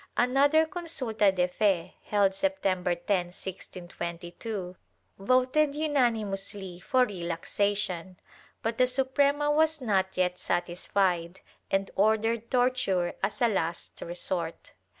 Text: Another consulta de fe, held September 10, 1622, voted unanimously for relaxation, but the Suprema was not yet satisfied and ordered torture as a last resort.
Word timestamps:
Another 0.17 0.65
consulta 0.65 1.31
de 1.31 1.47
fe, 1.47 1.93
held 2.05 2.33
September 2.33 2.95
10, 2.95 3.25
1622, 3.27 4.75
voted 5.19 5.75
unanimously 5.75 6.79
for 6.79 7.05
relaxation, 7.05 8.17
but 8.63 8.79
the 8.79 8.87
Suprema 8.87 9.51
was 9.51 9.79
not 9.79 10.17
yet 10.17 10.39
satisfied 10.39 11.41
and 11.69 11.91
ordered 11.95 12.49
torture 12.49 13.13
as 13.21 13.43
a 13.43 13.47
last 13.47 14.01
resort. 14.01 14.71